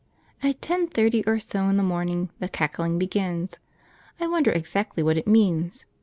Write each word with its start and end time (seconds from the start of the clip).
At 0.41 0.63
ten 0.63 0.87
thirty 0.87 1.23
or 1.27 1.37
so 1.37 1.65
in 1.67 1.77
the 1.77 1.83
morning 1.83 2.31
the 2.39 2.49
cackling 2.49 2.97
begins. 2.97 3.59
I 4.19 4.25
wonder 4.25 4.49
exactly 4.49 5.03
what 5.03 5.15
it 5.15 5.27
means! 5.27 5.85